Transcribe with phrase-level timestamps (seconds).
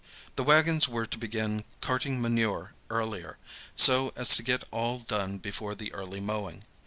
[0.35, 3.37] The wagons were to begin carting manure earlier,
[3.75, 6.63] so as to get all done before the early mowing.